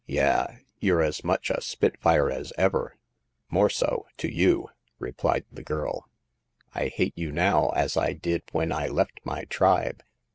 [0.07, 0.47] Yah!
[0.79, 2.97] You're as much a spitfire as ever!"
[3.33, 6.09] *' More so— to you!" replied the girl.
[6.73, 10.01] I hate you now as I did when I left my tribe.